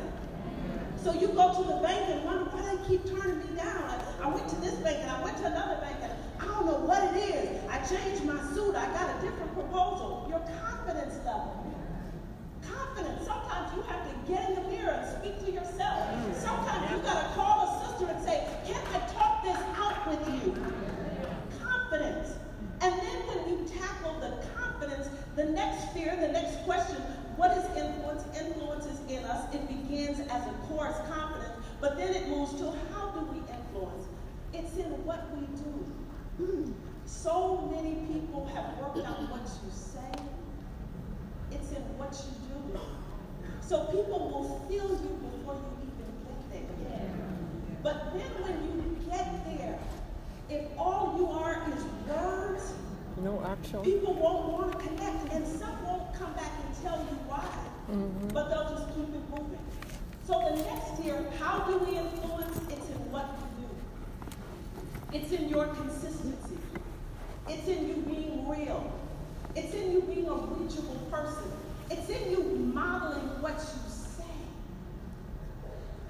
So 1.03 1.13
you 1.13 1.27
go 1.29 1.53
to 1.53 1.63
the 1.67 1.79
bank 1.81 2.09
and 2.09 2.23
wonder 2.23 2.45
why 2.45 2.61
they 2.75 2.87
keep 2.87 3.05
turning 3.05 3.39
me 3.39 3.55
down. 3.55 3.83
I, 3.83 3.99
I 4.23 4.27
went 4.27 4.47
to 4.49 4.55
this 4.61 4.75
bank 4.79 4.99
and 5.01 5.11
I 5.11 5.21
went 5.23 5.37
to 5.37 5.45
another 5.45 5.75
bank 5.81 5.97
and 6.01 6.11
I 6.39 6.45
don't 6.45 6.65
know 6.65 6.79
what 6.87 7.03
it 7.03 7.17
is. 7.17 7.61
I 7.69 7.77
changed 7.85 8.23
my 8.25 8.39
suit. 8.53 8.75
I 8.75 8.87
got 8.93 9.09
a 9.11 9.21
different 9.21 9.53
proposal. 9.53 10.25
Your 10.29 10.39
confidence 10.63 11.19
level. 11.25 11.61
Confidence. 12.63 13.25
Sometimes 13.25 13.75
you 13.75 13.81
have 13.83 14.01
to 14.07 14.13
get 14.31 14.49
in 14.49 14.55
the 14.63 14.69
mirror 14.69 14.91
and 14.97 15.05
speak 15.19 15.39
to 15.45 15.51
yourself. 15.51 16.09
Sometimes 16.39 16.89
you 16.91 16.97
got 17.03 17.21
to 17.21 17.27
call 17.35 17.67
a 17.67 17.69
sister 17.85 18.07
and 18.09 18.23
say, 18.23 18.47
can 18.65 18.81
I 18.95 18.99
talk 19.13 19.43
this 19.43 19.59
out 19.77 20.07
with 20.07 20.23
you? 20.31 20.55
Confidence. 21.61 22.33
And 22.81 22.93
then 22.97 23.17
when 23.29 23.49
you 23.49 23.67
tackle 23.67 24.19
the 24.19 24.41
confidence, 24.57 25.09
the 25.35 25.45
fear, 26.05 26.15
the 26.15 26.31
next 26.31 26.63
question, 26.65 26.97
what 27.35 27.57
is 27.57 27.65
influence? 27.75 28.23
Influence 28.37 28.85
is 28.85 28.99
in 29.09 29.23
us. 29.25 29.53
It 29.53 29.67
begins 29.67 30.19
as 30.19 30.47
a 30.47 30.53
course 30.67 30.95
confidence, 31.09 31.53
but 31.81 31.97
then 31.97 32.13
it 32.13 32.27
moves 32.29 32.53
to 32.53 32.73
how 32.93 33.09
do 33.11 33.25
we 33.33 33.39
influence? 33.39 34.05
It's 34.53 34.77
in 34.77 34.85
what 35.05 35.25
we 35.35 35.45
do. 35.57 35.73
Hmm. 36.37 36.71
So 37.05 37.69
many 37.73 37.95
people 38.11 38.45
have 38.53 38.77
worked 38.79 39.05
out 39.05 39.29
what 39.29 39.41
you 39.41 39.71
say. 39.71 40.11
It's 41.51 41.71
in 41.71 41.83
what 41.97 42.13
you 42.13 42.33
do. 42.49 42.79
So 43.61 43.85
people 43.85 44.29
will 44.29 44.61
feel 44.69 44.89
you 44.89 45.13
before 45.25 45.55
you 45.55 45.71
even 45.89 46.09
get 46.51 46.67
there. 46.89 47.09
But 47.83 48.13
then 48.13 48.29
when 48.43 48.57
you 48.63 49.09
get 49.09 49.27
there, 49.57 49.79
if 50.49 50.65
all 50.77 51.15
you 51.17 51.27
are 51.27 51.63
is 51.73 51.83
words, 52.07 52.73
no 53.17 53.41
action, 53.47 53.81
people 53.81 54.13
won't 54.13 54.53
want 54.53 54.71
to 54.71 54.87
connect, 54.87 55.33
and 55.33 55.47
some 55.47 55.84
come 56.17 56.33
back 56.33 56.51
and 56.65 56.83
tell 56.83 56.97
you 56.97 57.17
why. 57.27 57.45
Mm-hmm. 57.91 58.27
But 58.29 58.49
they'll 58.49 58.69
just 58.75 58.87
keep 58.95 59.09
it 59.13 59.29
moving. 59.29 59.59
So 60.27 60.33
the 60.49 60.55
next 60.63 61.03
year, 61.03 61.25
how 61.39 61.59
do 61.65 61.77
we 61.79 61.97
influence? 61.97 62.57
It's 62.69 62.89
in 62.89 63.11
what 63.11 63.29
you 63.37 63.67
do. 63.67 65.17
It's 65.17 65.31
in 65.31 65.49
your 65.49 65.67
consistency. 65.67 66.57
It's 67.47 67.67
in 67.67 67.87
you 67.87 67.95
being 68.07 68.47
real. 68.49 68.91
It's 69.55 69.73
in 69.73 69.91
you 69.91 70.01
being 70.01 70.27
a 70.27 70.33
reachable 70.33 70.99
person. 71.11 71.51
It's 71.91 72.09
in 72.09 72.31
you 72.31 72.43
modeling 72.73 73.41
what 73.41 73.53
you 73.53 73.79
say. 73.87 74.23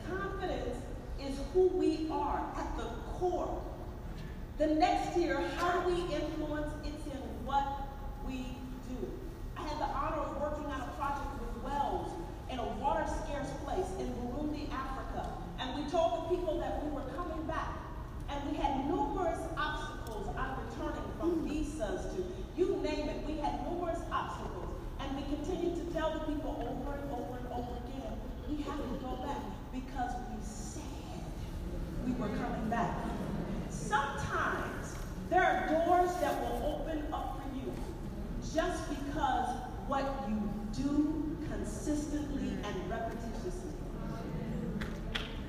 Confidence 0.10 0.78
is 1.22 1.38
who 1.54 1.68
we 1.68 2.08
are 2.10 2.40
at 2.58 2.78
the 2.78 2.86
core. 3.20 3.62
The 4.58 4.68
next 4.68 5.18
year, 5.18 5.44
how 5.58 5.82
do 5.82 5.90
we 5.90 6.02
influence? 6.16 6.72
It's 6.86 7.06
in 7.06 7.22
what 7.44 7.68
we 8.26 8.56
do. 8.88 9.12
I 9.58 9.68
had 9.68 9.78
the 9.80 9.92
honor 9.92 10.22
of 10.22 10.42
working 10.42 10.66
on 10.66 10.82
a 10.82 10.92
project 10.98 11.28
with 11.40 11.64
Wells 11.64 12.12
in 12.50 12.60
a 12.60 12.66
water 12.80 13.06
scarce 13.06 13.50
place 13.64 13.88
in 14.00 14.08
Burundi, 14.14 14.72
Africa. 14.72 15.28
And 15.60 15.76
we 15.76 15.90
told 15.92 16.24
the 16.24 16.36
people 16.36 16.60
that 16.60 16.84
we 16.84 16.92
were 16.92 17.08
coming 17.16 17.46
back. 17.48 17.74
And 18.30 18.52
we 18.52 18.58
had 18.58 18.88
numerous 18.88 19.40
obstacles 19.58 20.28
on 20.36 20.58
returning 20.66 21.10
from 21.20 21.48
visas 21.48 22.16
to 22.16 22.24
you 22.56 22.78
name 22.82 23.10
it. 23.10 23.26
We 23.28 23.38
had 23.38 23.64
numerous 23.70 24.00
obstacles. 24.12 24.76
And 25.00 25.16
we 25.18 25.24
continued 25.36 25.76
to 25.76 25.94
tell 25.94 26.14
the 26.14 26.20
people 26.32 26.56
over 26.60 26.98
and 26.98 27.12
over 27.12 27.38
and 27.38 27.48
over 27.52 27.76
again, 27.84 28.14
we 28.50 28.64
have 28.64 28.78
to 28.78 28.98
go 29.04 29.18
back 29.26 29.42
because 29.74 30.12
we 30.32 30.38
said 30.42 30.82
we 32.06 32.14
were 32.14 32.30
coming 32.30 32.70
back. 32.70 32.96
Sometimes 33.70 34.96
there 35.30 35.44
are 35.44 35.86
doors 35.86 36.16
that 36.22 36.40
will 36.42 36.80
open 36.80 37.04
up 37.12 37.42
for 37.42 37.58
you 37.58 37.74
just 38.54 38.90
because 38.90 39.50
what 39.88 40.06
you 40.30 40.50
do 40.74 41.38
consistently 41.50 42.50
and 42.64 42.92
repetitiously. 42.92 43.72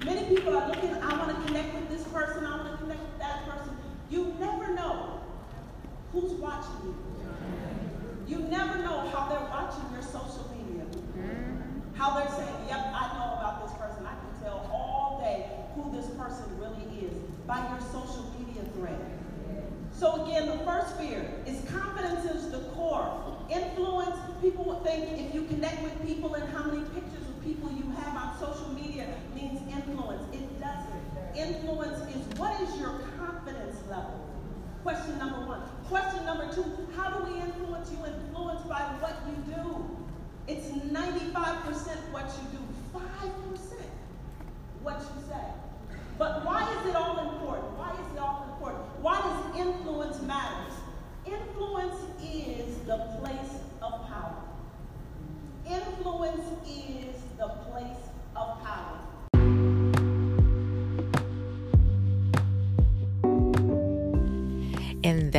Many 0.06 0.36
people 0.36 0.56
are 0.56 0.68
looking, 0.68 0.94
I 0.94 1.18
want 1.18 1.36
to 1.36 1.46
connect 1.46 1.74
with 1.74 1.88
this 1.88 2.04
person, 2.14 2.46
I 2.46 2.58
want 2.58 2.70
to 2.70 2.76
connect 2.76 3.00
with 3.00 3.18
that 3.18 3.44
person. 3.44 3.76
You 4.08 4.32
never 4.38 4.72
know 4.72 5.20
who's 6.12 6.30
watching 6.34 6.78
you. 6.84 6.94
You 8.28 8.38
never 8.46 8.78
know 8.78 9.00
how 9.10 9.28
they're 9.28 9.50
watching 9.50 9.82
your 9.92 10.02
social 10.02 10.48
media. 10.54 10.86
How 11.94 12.14
they're 12.14 12.30
saying, 12.30 12.54
yep, 12.68 12.86
I 12.94 13.18
know 13.18 13.34
about 13.34 13.66
this 13.66 13.76
person. 13.80 14.06
I 14.06 14.14
can 14.14 14.44
tell 14.44 14.70
all 14.72 15.20
day 15.24 15.50
who 15.74 15.90
this 15.90 16.06
person 16.10 16.56
really 16.56 17.06
is 17.06 17.14
by 17.48 17.68
your 17.68 17.80
social 17.90 18.32
media 18.38 18.62
thread. 18.76 19.00
So 19.90 20.24
again, 20.24 20.46
the 20.46 20.64
first 20.64 20.96
fear 20.98 21.28
is 21.46 21.68
confidence 21.68 22.30
is 22.30 22.52
the 22.52 22.60
core. 22.76 23.10
Influence, 23.50 24.16
people 24.40 24.80
think 24.84 25.18
if 25.18 25.34
you 25.34 25.46
connect 25.46 25.82
with 25.82 26.06
people 26.06 26.34
and 26.34 26.48
how 26.52 26.62
many 26.62 26.84
pictures 26.94 27.26
of 27.26 27.44
people 27.44 27.72
you 27.72 27.90
have 27.98 28.16
on 28.16 28.38
social 28.38 28.68
media 28.72 29.08
influence. 29.86 30.22
It 30.32 30.60
doesn't. 30.60 31.36
Influence 31.36 31.98
is 32.14 32.38
what 32.38 32.60
is 32.60 32.80
your 32.80 33.00
confidence 33.18 33.76
level? 33.88 34.20
Question 34.82 35.18
number 35.18 35.46
one. 35.46 35.60
Question 35.88 36.24
number 36.24 36.52
two, 36.52 36.64
how 36.96 37.10
do 37.10 37.24
we 37.30 37.40
influence 37.40 37.90
you? 37.90 37.98
Influence 37.98 38.62
by 38.62 38.80
what 39.00 39.16
you 39.26 39.54
do. 39.54 39.96
It's 40.48 40.68
95% 40.68 42.12
what 42.12 42.30
you 42.38 42.58
do, 42.58 42.64
5% 42.94 43.82
what 44.82 45.00
you 45.00 45.22
say. 45.28 45.44
But 46.18 46.44
why 46.44 46.62
is 46.62 46.88
it 46.88 46.96
all 46.96 47.18
important? 47.18 47.76
Why 47.76 47.92
is 47.92 48.14
it 48.14 48.18
all 48.18 48.46
important? 48.52 48.84
Why 49.02 49.20
does 49.20 49.60
influence 49.60 50.22
matters? 50.22 50.72
Influence 51.26 52.00
is 52.22 52.76
the 52.86 52.96
place 53.20 53.58
of 53.82 54.06
power. 54.06 54.36
Influence 55.68 56.46
is 56.64 57.25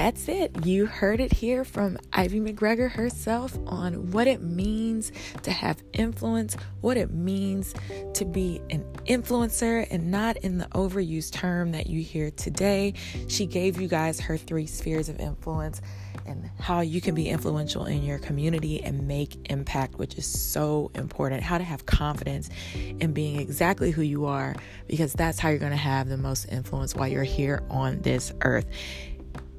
that's 0.07 0.29
it. 0.29 0.65
You 0.65 0.85
heard 0.85 1.19
it 1.19 1.33
here 1.33 1.65
from 1.65 1.97
Ivy 2.13 2.39
McGregor 2.39 2.89
herself 2.89 3.57
on 3.67 4.11
what 4.11 4.25
it 4.25 4.41
means 4.41 5.11
to 5.43 5.51
have 5.51 5.83
influence, 5.91 6.55
what 6.79 6.95
it 6.95 7.11
means 7.11 7.75
to 8.13 8.23
be 8.23 8.61
an 8.69 8.85
influencer, 9.05 9.85
and 9.91 10.09
not 10.09 10.37
in 10.37 10.59
the 10.59 10.65
overused 10.67 11.33
term 11.33 11.73
that 11.73 11.87
you 11.87 12.01
hear 12.01 12.31
today. 12.31 12.93
She 13.27 13.45
gave 13.45 13.81
you 13.81 13.89
guys 13.89 14.21
her 14.21 14.37
three 14.37 14.65
spheres 14.65 15.09
of 15.09 15.19
influence 15.19 15.81
and 16.25 16.49
how 16.59 16.81
you 16.81 17.01
can 17.01 17.15
be 17.15 17.27
influential 17.27 17.85
in 17.85 18.03
your 18.03 18.19
community 18.19 18.81
and 18.83 19.07
make 19.07 19.49
impact, 19.49 19.95
which 19.95 20.15
is 20.15 20.25
so 20.25 20.89
important. 20.95 21.43
How 21.43 21.57
to 21.57 21.63
have 21.63 21.85
confidence 21.85 22.49
in 22.73 23.13
being 23.13 23.39
exactly 23.39 23.91
who 23.91 24.01
you 24.01 24.25
are, 24.25 24.55
because 24.87 25.13
that's 25.13 25.39
how 25.39 25.49
you're 25.49 25.59
going 25.59 25.71
to 25.71 25.77
have 25.77 26.07
the 26.07 26.17
most 26.17 26.45
influence 26.45 26.95
while 26.95 27.07
you're 27.07 27.23
here 27.23 27.63
on 27.69 28.01
this 28.01 28.33
earth. 28.41 28.65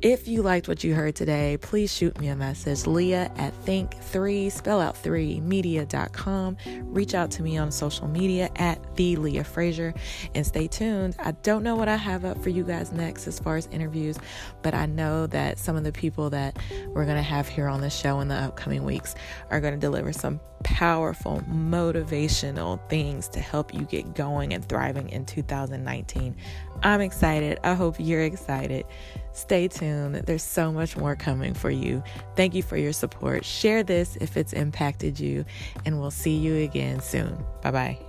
If 0.00 0.28
you 0.28 0.42
liked 0.42 0.68
what 0.68 0.84
you 0.84 0.94
heard 0.94 1.16
today, 1.16 1.58
please 1.60 1.92
shoot 1.92 2.16
me 2.20 2.28
a 2.28 2.36
message. 2.36 2.86
Leah 2.86 3.32
at 3.36 3.52
think3, 3.64 4.50
spell 4.52 4.80
out 4.80 4.96
3 4.96 5.40
media.com. 5.40 6.56
Reach 6.84 7.14
out 7.14 7.32
to 7.32 7.42
me 7.42 7.58
on 7.58 7.72
social 7.72 8.06
media 8.06 8.48
at 8.54 8.94
the 8.94 9.16
Leah 9.16 9.42
Frazier 9.42 9.92
and 10.36 10.46
stay 10.46 10.68
tuned. 10.68 11.16
I 11.18 11.32
don't 11.32 11.64
know 11.64 11.74
what 11.74 11.88
I 11.88 11.96
have 11.96 12.24
up 12.24 12.40
for 12.40 12.50
you 12.50 12.62
guys 12.62 12.92
next 12.92 13.26
as 13.26 13.40
far 13.40 13.56
as 13.56 13.66
interviews, 13.72 14.20
but 14.62 14.72
I 14.72 14.86
know 14.86 15.26
that 15.26 15.58
some 15.58 15.74
of 15.74 15.82
the 15.82 15.90
people 15.90 16.30
that 16.30 16.56
we're 16.90 17.04
going 17.04 17.16
to 17.16 17.22
have 17.22 17.48
here 17.48 17.66
on 17.66 17.80
the 17.80 17.90
show 17.90 18.20
in 18.20 18.28
the 18.28 18.36
upcoming 18.36 18.84
weeks 18.84 19.16
are 19.50 19.60
going 19.60 19.74
to 19.74 19.80
deliver 19.80 20.12
some 20.12 20.38
powerful, 20.62 21.42
motivational 21.48 22.80
things 22.88 23.28
to 23.28 23.40
help 23.40 23.74
you 23.74 23.82
get 23.82 24.14
going 24.14 24.54
and 24.54 24.68
thriving 24.68 25.08
in 25.10 25.24
2019. 25.24 26.36
I'm 26.82 27.00
excited. 27.00 27.58
I 27.64 27.74
hope 27.74 27.96
you're 27.98 28.22
excited. 28.22 28.86
Stay 29.32 29.68
tuned. 29.88 30.14
There's 30.26 30.42
so 30.42 30.72
much 30.72 30.96
more 30.96 31.16
coming 31.16 31.54
for 31.54 31.70
you. 31.70 32.02
Thank 32.36 32.54
you 32.54 32.62
for 32.62 32.76
your 32.76 32.92
support. 32.92 33.44
Share 33.44 33.82
this 33.82 34.16
if 34.20 34.36
it's 34.36 34.52
impacted 34.52 35.18
you, 35.18 35.44
and 35.84 35.98
we'll 36.00 36.10
see 36.10 36.36
you 36.36 36.56
again 36.56 37.00
soon. 37.00 37.44
Bye 37.62 37.70
bye. 37.70 38.07